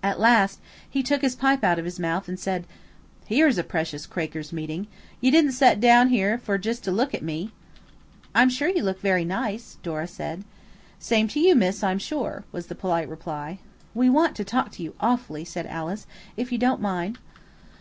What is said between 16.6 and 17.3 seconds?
mind?"